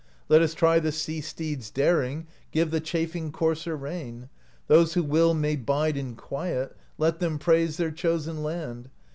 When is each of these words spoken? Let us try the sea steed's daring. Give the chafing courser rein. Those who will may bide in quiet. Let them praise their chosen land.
Let 0.29 0.41
us 0.41 0.55
try 0.55 0.79
the 0.79 0.91
sea 0.91 1.21
steed's 1.21 1.69
daring. 1.69 2.25
Give 2.51 2.71
the 2.71 2.79
chafing 2.79 3.31
courser 3.31 3.75
rein. 3.77 4.29
Those 4.65 4.95
who 4.95 5.03
will 5.03 5.35
may 5.35 5.55
bide 5.55 5.95
in 5.95 6.15
quiet. 6.15 6.75
Let 6.97 7.19
them 7.19 7.37
praise 7.37 7.77
their 7.77 7.91
chosen 7.91 8.41
land. 8.41 8.89